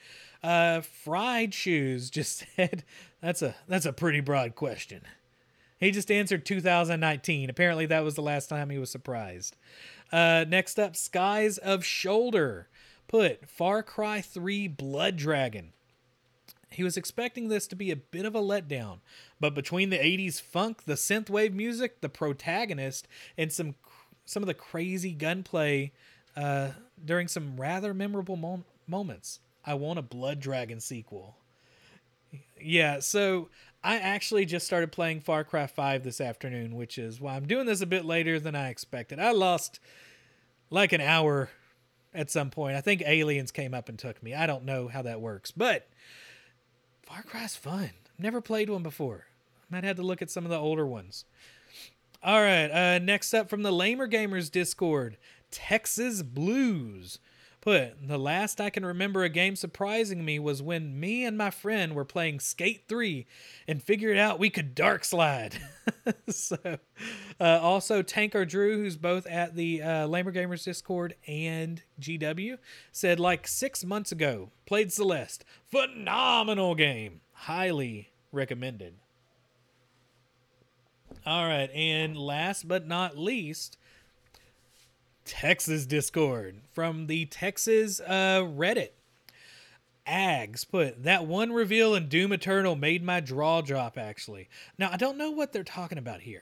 Uh, 0.41 0.79
Fried 0.79 1.53
Shoes 1.53 2.10
just 2.10 2.46
said 2.55 2.86
that's 3.22 3.41
a 3.41 3.55
that's 3.67 3.86
a 3.86 3.91
pretty 3.91 4.22
broad 4.22 4.55
question. 4.55 5.01
He 5.77 5.91
just 5.91 6.10
answered 6.10 6.46
2019. 6.46 7.50
Apparently, 7.50 7.86
that 7.88 8.05
was 8.05 8.15
the 8.15 8.22
last 8.22 8.48
time 8.48 8.69
he 8.69 8.77
was 8.77 8.89
surprised. 8.89 9.58
Uh, 10.13 10.46
next 10.48 10.79
up, 10.79 10.96
Skies 10.96 11.58
of 11.58 11.84
Shoulder 11.86 12.67
put 13.09 13.49
Far 13.49 13.83
Cry 13.83 14.21
3 14.21 14.69
Blood 14.69 15.17
Dragon. 15.17 15.73
He 16.71 16.83
was 16.83 16.95
expecting 16.95 17.49
this 17.49 17.67
to 17.67 17.75
be 17.75 17.91
a 17.91 17.95
bit 17.95 18.25
of 18.25 18.35
a 18.35 18.41
letdown, 18.41 18.99
but 19.39 19.55
between 19.55 19.89
the 19.89 19.97
80s 19.97 20.39
funk, 20.39 20.85
the 20.85 20.93
synthwave 20.93 21.51
music, 21.51 21.99
the 21.99 22.07
protagonist, 22.07 23.07
and 23.37 23.51
some 23.51 23.75
some 24.23 24.43
of 24.43 24.47
the 24.47 24.53
crazy 24.53 25.11
gunplay 25.11 25.91
uh, 26.37 26.69
during 27.03 27.27
some 27.27 27.59
rather 27.59 27.95
memorable 27.95 28.35
mom- 28.35 28.65
moments, 28.85 29.39
I 29.65 29.73
want 29.73 29.97
a 29.97 30.03
Blood 30.03 30.39
Dragon 30.39 30.79
sequel. 30.79 31.35
Yeah, 32.61 32.99
so 32.99 33.49
I 33.83 33.97
actually 33.97 34.45
just 34.45 34.67
started 34.67 34.91
playing 34.91 35.21
Far 35.21 35.43
Cry 35.43 35.65
5 35.65 36.03
this 36.03 36.21
afternoon, 36.21 36.75
which 36.75 36.99
is 36.99 37.19
why 37.19 37.35
I'm 37.35 37.47
doing 37.47 37.65
this 37.65 37.81
a 37.81 37.87
bit 37.87 38.05
later 38.05 38.39
than 38.39 38.55
I 38.55 38.69
expected. 38.69 39.19
I 39.19 39.31
lost 39.31 39.79
like 40.69 40.93
an 40.93 41.01
hour 41.01 41.49
at 42.13 42.31
some 42.31 42.49
point. 42.49 42.75
I 42.75 42.81
think 42.81 43.03
aliens 43.05 43.51
came 43.51 43.73
up 43.73 43.89
and 43.89 43.97
took 43.97 44.21
me. 44.23 44.33
I 44.33 44.47
don't 44.47 44.65
know 44.65 44.87
how 44.87 45.01
that 45.03 45.21
works, 45.21 45.51
but 45.51 45.87
Far 47.03 47.23
Cry's 47.23 47.55
fun. 47.55 47.91
Never 48.17 48.41
played 48.41 48.69
one 48.69 48.83
before. 48.83 49.25
I 49.61 49.75
might 49.75 49.83
have 49.83 49.95
to 49.97 50.03
look 50.03 50.21
at 50.21 50.31
some 50.31 50.45
of 50.45 50.51
the 50.51 50.57
older 50.57 50.85
ones. 50.85 51.25
All 52.21 52.41
right. 52.41 52.69
Uh, 52.69 52.99
next 52.99 53.33
up 53.33 53.49
from 53.49 53.63
the 53.63 53.71
Lamer 53.71 54.07
Gamers 54.07 54.51
Discord, 54.51 55.17
Texas 55.51 56.21
Blues. 56.21 57.19
Put 57.69 58.07
the 58.07 58.17
last 58.17 58.59
I 58.59 58.71
can 58.71 58.83
remember 58.83 59.23
a 59.23 59.29
game 59.29 59.55
surprising 59.55 60.25
me 60.25 60.39
was 60.39 60.59
when 60.59 60.99
me 60.99 61.23
and 61.23 61.38
my 61.38 61.51
friend 61.51 61.93
were 61.93 62.03
playing 62.03 62.39
Skate 62.39 62.85
3 62.88 63.27
and 63.67 63.83
figured 63.83 64.17
out 64.17 64.39
we 64.39 64.49
could 64.49 64.73
dark 64.73 65.05
slide. 65.05 65.59
so, 66.29 66.57
uh, 67.39 67.59
also 67.61 68.01
Tanker 68.01 68.43
Drew, 68.43 68.81
who's 68.81 68.97
both 68.97 69.27
at 69.27 69.55
the 69.55 69.83
uh, 69.83 70.07
Lamer 70.07 70.31
Gamers 70.31 70.63
Discord 70.63 71.13
and 71.27 71.83
GW, 72.01 72.57
said 72.91 73.19
like 73.19 73.47
six 73.47 73.85
months 73.85 74.11
ago, 74.11 74.49
played 74.65 74.91
Celeste. 74.91 75.45
Phenomenal 75.67 76.73
game. 76.73 77.21
Highly 77.33 78.09
recommended. 78.31 78.95
All 81.23 81.45
right, 81.45 81.69
and 81.69 82.17
last 82.17 82.67
but 82.67 82.88
not 82.88 83.15
least, 83.15 83.77
Texas 85.29 85.86
Discord 85.86 86.62
from 86.74 87.05
the 87.05 87.25
Texas 87.25 88.00
uh, 88.00 88.41
Reddit. 88.41 88.89
Ags 90.07 90.67
put 90.67 91.03
that 91.03 91.27
one 91.27 91.53
reveal 91.53 91.93
in 91.93 92.09
Doom 92.09 92.33
Eternal 92.33 92.75
made 92.75 93.03
my 93.03 93.19
draw 93.19 93.62
drop. 93.62 93.95
Actually, 93.95 94.50
now 94.79 94.89
I 94.91 94.98
don't 94.98 95.19
know 95.19 95.29
what 95.29 95.53
they're 95.53 95.63
talking 95.63 96.00
about 96.00 96.21
here, 96.21 96.41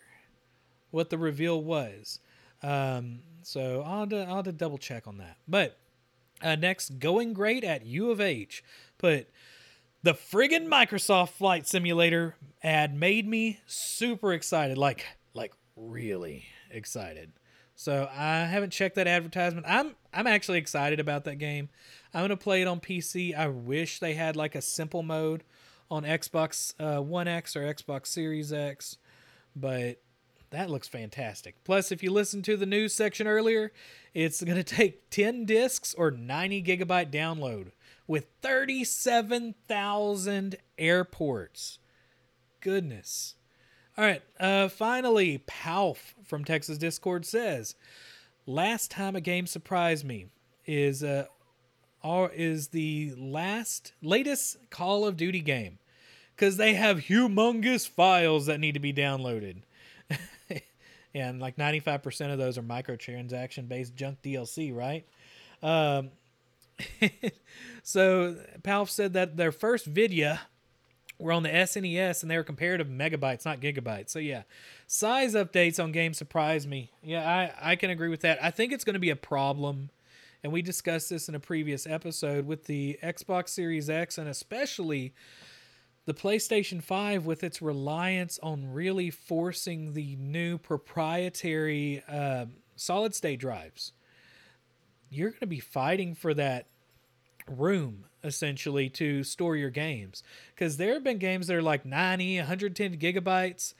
what 0.89 1.09
the 1.09 1.17
reveal 1.17 1.61
was. 1.61 2.19
Um, 2.63 3.19
so 3.43 3.83
I'll 3.85 3.99
have, 3.99 4.09
to, 4.09 4.21
I'll 4.23 4.35
have 4.37 4.45
to 4.45 4.53
double 4.53 4.77
check 4.77 5.05
on 5.05 5.17
that. 5.17 5.35
But 5.49 5.77
uh, 6.41 6.55
next, 6.55 6.97
going 6.97 7.33
great 7.33 7.65
at 7.65 7.85
U 7.85 8.09
of 8.09 8.21
H 8.21 8.63
put 8.97 9.27
the 10.01 10.13
friggin' 10.13 10.69
Microsoft 10.69 11.31
Flight 11.31 11.67
Simulator 11.67 12.37
ad 12.63 12.95
made 12.95 13.27
me 13.27 13.59
super 13.67 14.31
excited, 14.31 14.77
like 14.77 15.05
like 15.33 15.51
really 15.75 16.45
excited. 16.71 17.33
So 17.79 18.09
I 18.11 18.39
haven't 18.39 18.71
checked 18.71 18.95
that 18.95 19.05
advertisement. 19.05 19.67
I'm 19.69 19.95
I'm 20.11 20.25
actually 20.25 20.57
excited 20.57 20.99
about 20.99 21.25
that 21.25 21.35
game. 21.35 21.69
I'm 22.11 22.23
gonna 22.23 22.35
play 22.35 22.63
it 22.63 22.67
on 22.67 22.79
PC. 22.79 23.37
I 23.37 23.49
wish 23.49 23.99
they 23.99 24.15
had 24.15 24.35
like 24.35 24.55
a 24.55 24.63
simple 24.63 25.03
mode 25.03 25.43
on 25.91 26.03
Xbox 26.03 26.73
uh, 26.79 27.03
One 27.03 27.27
X 27.27 27.55
or 27.55 27.61
Xbox 27.61 28.07
Series 28.07 28.51
X, 28.51 28.97
but 29.55 30.01
that 30.49 30.71
looks 30.71 30.87
fantastic. 30.87 31.63
Plus, 31.63 31.91
if 31.91 32.01
you 32.01 32.11
listen 32.11 32.41
to 32.41 32.57
the 32.57 32.65
news 32.65 32.95
section 32.95 33.27
earlier, 33.27 33.71
it's 34.15 34.43
gonna 34.43 34.63
take 34.63 35.11
10 35.11 35.45
discs 35.45 35.93
or 35.93 36.09
90 36.09 36.63
gigabyte 36.63 37.11
download 37.11 37.73
with 38.07 38.25
37,000 38.41 40.55
airports. 40.79 41.77
Goodness. 42.59 43.35
All 43.97 44.05
right. 44.05 44.21
Uh, 44.39 44.67
finally, 44.67 45.43
Palf 45.47 45.97
from 46.23 46.45
Texas 46.45 46.77
Discord 46.77 47.25
says, 47.25 47.75
"Last 48.45 48.91
time 48.91 49.15
a 49.15 49.21
game 49.21 49.47
surprised 49.47 50.05
me 50.05 50.27
is 50.65 51.03
uh, 51.03 51.25
is 52.33 52.67
the 52.67 53.13
last 53.17 53.93
latest 54.03 54.69
Call 54.69 55.05
of 55.05 55.17
Duty 55.17 55.41
game 55.41 55.79
because 56.35 56.57
they 56.57 56.75
have 56.75 56.99
humongous 56.99 57.89
files 57.89 58.45
that 58.45 58.59
need 58.59 58.73
to 58.73 58.79
be 58.79 58.93
downloaded." 58.93 59.63
and 61.15 61.39
like 61.39 61.57
95% 61.57 62.31
of 62.31 62.37
those 62.37 62.57
are 62.59 62.63
microtransaction 62.63 63.67
based 63.67 63.95
junk 63.95 64.21
DLC, 64.21 64.75
right? 64.75 65.07
Um, 65.63 66.11
so 67.83 68.35
Palf 68.61 68.89
said 68.89 69.13
that 69.13 69.37
their 69.37 69.51
first 69.51 69.87
video 69.87 70.37
were 71.19 71.31
on 71.31 71.43
the 71.43 71.49
SNES 71.49 72.21
and 72.21 72.29
they 72.29 72.37
were 72.37 72.43
comparative 72.43 72.87
megabytes, 72.87 73.45
not 73.45 73.59
gigabytes. 73.59 74.09
So 74.09 74.19
yeah, 74.19 74.43
size 74.85 75.33
updates 75.33 75.83
on 75.83 75.91
games 75.91 76.17
surprise 76.17 76.67
me. 76.67 76.91
Yeah, 77.01 77.27
I, 77.27 77.71
I 77.71 77.75
can 77.75 77.89
agree 77.89 78.09
with 78.09 78.21
that. 78.21 78.43
I 78.43 78.51
think 78.51 78.71
it's 78.71 78.83
going 78.83 78.93
to 78.93 78.99
be 78.99 79.09
a 79.09 79.15
problem, 79.15 79.89
and 80.43 80.53
we 80.53 80.61
discussed 80.61 81.09
this 81.09 81.27
in 81.27 81.35
a 81.35 81.39
previous 81.39 81.87
episode 81.87 82.45
with 82.45 82.65
the 82.65 82.99
Xbox 83.03 83.49
Series 83.49 83.89
X 83.89 84.17
and 84.17 84.29
especially 84.29 85.13
the 86.05 86.13
PlayStation 86.13 86.81
5 86.81 87.25
with 87.25 87.43
its 87.43 87.61
reliance 87.61 88.39
on 88.41 88.71
really 88.71 89.09
forcing 89.09 89.93
the 89.93 90.15
new 90.15 90.57
proprietary 90.57 92.01
uh, 92.07 92.45
solid 92.77 93.13
state 93.13 93.39
drives. 93.39 93.91
You're 95.09 95.31
going 95.31 95.41
to 95.41 95.47
be 95.47 95.59
fighting 95.59 96.15
for 96.15 96.33
that 96.35 96.67
room 97.49 98.05
essentially 98.23 98.89
to 98.89 99.23
store 99.23 99.55
your 99.55 99.69
games. 99.69 100.23
Because 100.53 100.77
there 100.77 100.93
have 100.93 101.03
been 101.03 101.17
games 101.17 101.47
that 101.47 101.55
are 101.55 101.61
like 101.61 101.85
90 101.85 102.37
110 102.37 102.97
gigabytes. 102.97 103.73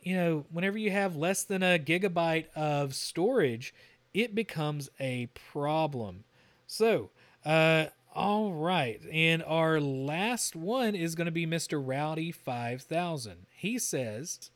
You 0.00 0.16
know 0.16 0.46
whenever 0.50 0.78
you 0.78 0.90
have 0.90 1.16
less 1.16 1.44
than 1.44 1.62
a 1.62 1.78
gigabyte 1.78 2.46
of 2.54 2.94
storage 2.94 3.74
it 4.14 4.34
becomes 4.34 4.88
a 4.98 5.28
problem. 5.52 6.24
So 6.66 7.10
uh 7.44 7.86
all 8.14 8.52
right. 8.52 9.00
And 9.12 9.44
our 9.44 9.80
last 9.80 10.56
one 10.56 10.94
is 10.94 11.14
going 11.14 11.26
to 11.26 11.32
be 11.32 11.46
mr 11.46 11.80
rowdy 11.84 12.32
5000 12.32 13.46
he 13.50 13.78
says 13.78 14.50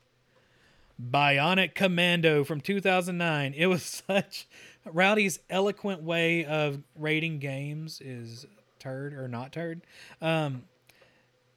bionic 1.01 1.73
commando 1.73 2.43
from 2.43 2.61
2009 2.61 3.53
it 3.55 3.65
was 3.65 4.03
such 4.07 4.47
rowdy's 4.85 5.39
eloquent 5.49 6.03
way 6.03 6.45
of 6.45 6.81
rating 6.95 7.39
games 7.39 8.01
is 8.03 8.45
turd 8.83 9.13
or 9.13 9.27
not 9.27 9.53
turd. 9.53 9.81
Um, 10.21 10.63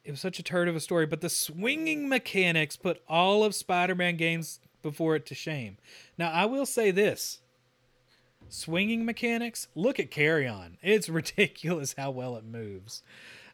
it 0.05 0.11
was 0.11 0.21
such 0.21 0.39
a 0.39 0.43
turd 0.43 0.69
of 0.69 0.75
a 0.75 0.79
story, 0.79 1.05
but 1.05 1.19
the 1.19 1.29
swinging 1.29 2.07
mechanics 2.07 2.77
put 2.77 3.01
all 3.09 3.43
of 3.43 3.53
Spider-Man 3.53 4.15
games 4.15 4.61
before 4.81 5.17
it 5.17 5.25
to 5.25 5.35
shame. 5.35 5.77
Now, 6.17 6.31
I 6.31 6.45
will 6.45 6.65
say 6.65 6.91
this 6.91 7.41
swinging 8.47 9.03
mechanics, 9.03 9.67
look 9.75 9.99
at 9.99 10.09
Carry 10.09 10.47
On. 10.47 10.77
It's 10.81 11.09
ridiculous 11.09 11.95
how 11.97 12.11
well 12.11 12.37
it 12.37 12.45
moves. 12.45 13.03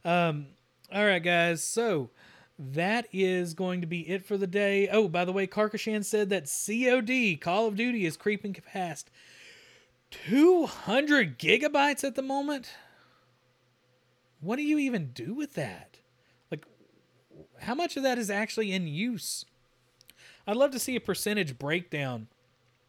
Um, 0.06 0.48
all 0.94 1.06
right, 1.06 1.24
guys. 1.24 1.64
So 1.64 2.12
that 2.60 3.08
is 3.12 3.54
going 3.54 3.82
to 3.82 3.88
be 3.88 4.08
it 4.08 4.26
for 4.26 4.38
the 4.38 4.48
day. 4.48 4.88
Oh, 4.90 5.08
by 5.08 5.26
the 5.26 5.32
way, 5.32 5.48
Karkashan 5.48 6.06
said 6.06 6.30
that 6.30 6.48
COD, 6.48 7.40
Call 7.42 7.68
of 7.68 7.76
Duty, 7.76 8.06
is 8.06 8.18
creeping 8.18 8.54
past 8.54 9.10
200 10.12 11.40
gigabytes 11.40 12.04
at 12.04 12.16
the 12.16 12.22
moment. 12.22 12.74
What 14.40 14.58
do 14.58 14.62
you 14.62 14.78
even 14.78 15.12
do 15.14 15.34
with 15.34 15.56
that? 15.56 15.98
Like, 16.52 16.66
how 17.62 17.74
much 17.74 17.98
of 17.98 18.04
that 18.04 18.18
is 18.18 18.30
actually 18.30 18.72
in 18.72 18.88
use? 18.88 19.46
I'd 20.46 20.58
love 20.58 20.72
to 20.72 20.80
see 20.80 20.96
a 20.96 21.02
percentage 21.02 21.58
breakdown 21.58 22.28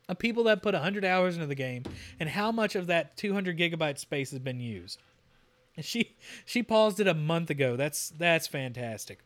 of 0.09 0.19
people 0.19 0.45
that 0.45 0.63
put 0.63 0.75
100 0.75 1.05
hours 1.05 1.37
into 1.37 1.47
the 1.47 1.55
game 1.55 1.85
and 2.21 2.29
how 2.29 2.53
much 2.53 2.75
of 2.75 2.89
that 2.89 3.17
200 3.17 3.57
gigabyte 3.57 3.99
space 3.99 4.31
has 4.33 4.41
been 4.41 4.61
used. 4.61 5.01
She 5.81 6.15
she 6.45 6.63
paused 6.63 7.01
it 7.01 7.09
a 7.09 7.15
month 7.15 7.51
ago. 7.51 7.75
That's 7.75 8.11
that's 8.11 8.47
fantastic. 8.47 9.19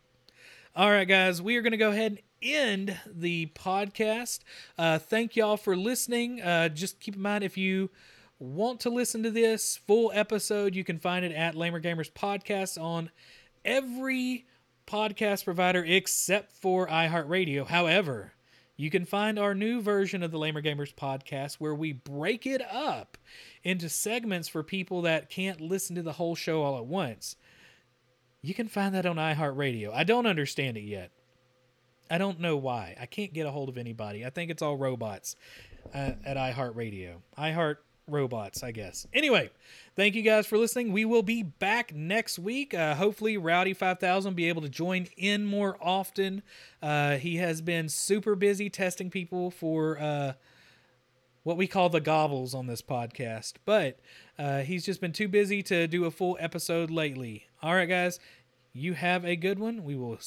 All 0.79 0.93
right, 0.93 1.09
guys, 1.09 1.43
we 1.43 1.57
are 1.57 1.63
going 1.63 1.73
to 1.73 1.77
go 1.77 1.91
ahead 1.91 2.13
and 2.13 2.21
end 2.41 3.01
the 3.05 3.47
podcast. 3.47 4.39
Uh, 4.79 5.01
thank 5.01 5.35
y'all 5.35 5.57
for 5.57 5.77
listening. 5.77 6.41
Uh, 6.41 6.69
just 6.69 7.01
keep 7.01 7.17
in 7.17 7.21
mind 7.21 7.43
if 7.43 7.59
you 7.59 7.91
want 8.39 8.79
to 8.83 8.89
listen 8.89 9.25
to 9.25 9.33
this 9.33 9.81
full 9.89 10.13
episode, 10.15 10.77
you 10.77 10.85
can 10.85 11.01
find 11.01 11.25
it 11.25 11.33
at 11.33 11.57
Lamer 11.57 11.81
Gamers 11.81 12.13
Podcast 12.13 12.81
on 12.81 13.11
every 13.65 14.47
podcast 14.87 15.43
provider 15.43 15.85
except 15.85 16.53
for 16.53 16.87
iHeartRadio. 16.87 17.67
However, 17.67 18.35
you 18.77 18.89
can 18.89 19.05
find 19.05 19.37
our 19.37 19.57
new 19.57 19.83
version 19.83 20.23
of 20.23 20.31
the 20.31 20.39
Lamer 20.39 20.63
Gamers 20.63 20.95
podcast 20.95 21.55
where 21.55 21.75
we 21.75 21.93
break 21.93 22.47
it 22.47 22.63
up 22.73 23.19
into 23.65 23.89
segments 23.89 24.47
for 24.47 24.63
people 24.63 25.03
that 25.03 25.29
can't 25.29 25.61
listen 25.61 25.97
to 25.97 26.03
the 26.03 26.13
whole 26.13 26.37
show 26.37 26.63
all 26.63 26.79
at 26.79 26.87
once. 26.87 27.35
You 28.43 28.55
can 28.55 28.69
find 28.69 28.95
that 28.95 29.07
on 29.07 29.17
iHeartRadio. 29.17 29.93
I 29.93 30.05
don't 30.05 30.27
understand 30.27 30.77
it 30.77 30.83
yet. 30.83 31.11
I 32.11 32.19
don't 32.19 32.41
know 32.41 32.57
why. 32.57 32.97
I 33.01 33.07
can't 33.07 33.33
get 33.33 33.47
a 33.47 33.51
hold 33.51 33.69
of 33.69 33.77
anybody. 33.77 34.25
I 34.25 34.31
think 34.31 34.51
it's 34.51 34.63
all 34.63 34.77
robots 34.77 35.37
uh, 35.95 36.13
at 36.25 36.37
iHeartRadio. 36.37 37.17
iHeart 37.37 37.77
robots, 38.07 38.63
I 38.63 38.73
guess. 38.73 39.07
Anyway, 39.13 39.51
thank 39.95 40.15
you 40.15 40.23
guys 40.23 40.47
for 40.47 40.57
listening. 40.57 40.93
We 40.93 41.05
will 41.05 41.23
be 41.23 41.43
back 41.43 41.95
next 41.95 42.39
week. 42.39 42.73
Uh, 42.75 42.95
hopefully, 42.95 43.37
Rowdy 43.37 43.75
Five 43.75 43.99
Thousand 43.99 44.35
be 44.35 44.49
able 44.49 44.63
to 44.63 44.69
join 44.69 45.09
in 45.17 45.45
more 45.45 45.77
often. 45.81 46.43
Uh, 46.83 47.17
he 47.17 47.37
has 47.37 47.61
been 47.61 47.89
super 47.89 48.35
busy 48.35 48.71
testing 48.71 49.11
people 49.11 49.51
for 49.51 49.99
uh, 49.99 50.33
what 51.43 51.57
we 51.57 51.67
call 51.67 51.89
the 51.89 52.01
gobbles 52.01 52.55
on 52.55 52.67
this 52.67 52.83
podcast, 52.83 53.55
but 53.65 53.99
uh, 54.39 54.61
he's 54.61 54.87
just 54.87 55.01
been 55.01 55.13
too 55.13 55.29
busy 55.29 55.63
to 55.65 55.87
do 55.87 56.05
a 56.05 56.11
full 56.11 56.37
episode 56.41 56.91
lately. 56.91 57.48
All 57.63 57.75
right, 57.75 57.89
guys, 57.89 58.21
you 58.73 58.95
have 58.95 59.25
a 59.25 59.35
good 59.35 59.59
one. 59.59 59.83
We 59.83 59.97
will 59.97 60.19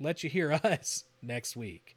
let 0.00 0.24
you 0.24 0.30
hear 0.30 0.52
us 0.64 1.04
next 1.22 1.56
week. 1.56 1.96